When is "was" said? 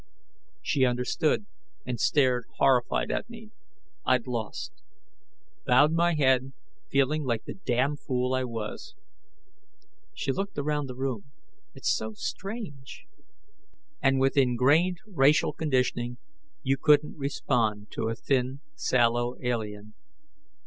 8.45-8.95